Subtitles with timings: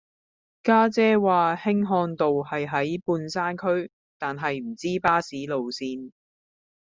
[0.63, 6.11] 家姐話興漢道係喺半山區但係唔知巴士路線